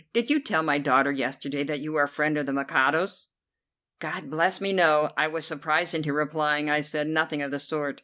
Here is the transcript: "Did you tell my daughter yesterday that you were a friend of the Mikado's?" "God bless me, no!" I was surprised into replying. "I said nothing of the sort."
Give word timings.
"Did 0.13 0.31
you 0.31 0.39
tell 0.41 0.63
my 0.63 0.79
daughter 0.79 1.11
yesterday 1.11 1.63
that 1.63 1.79
you 1.79 1.91
were 1.93 2.01
a 2.01 2.07
friend 2.07 2.35
of 2.39 2.47
the 2.47 2.53
Mikado's?" 2.53 3.27
"God 3.99 4.31
bless 4.31 4.59
me, 4.59 4.73
no!" 4.73 5.11
I 5.15 5.27
was 5.27 5.45
surprised 5.45 5.93
into 5.93 6.11
replying. 6.11 6.71
"I 6.71 6.81
said 6.81 7.05
nothing 7.05 7.43
of 7.43 7.51
the 7.51 7.59
sort." 7.59 7.99